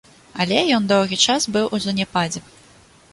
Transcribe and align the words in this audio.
Але 0.43 0.55
ён 0.77 0.87
доўгі 0.91 1.19
час 1.27 1.47
быў 1.57 1.69
у 1.79 1.83
заняпадзе. 1.85 2.45